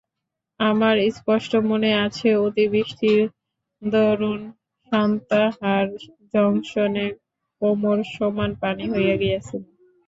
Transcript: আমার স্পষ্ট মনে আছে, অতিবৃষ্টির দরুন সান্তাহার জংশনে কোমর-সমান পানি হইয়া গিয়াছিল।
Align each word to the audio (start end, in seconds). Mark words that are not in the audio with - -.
আমার 0.59 0.95
স্পষ্ট 1.11 1.51
মনে 1.69 1.91
আছে, 2.05 2.29
অতিবৃষ্টির 2.45 3.21
দরুন 3.81 4.41
সান্তাহার 4.91 5.87
জংশনে 6.33 7.07
কোমর-সমান 7.61 8.51
পানি 8.61 8.85
হইয়া 8.93 9.15
গিয়াছিল। 9.21 9.61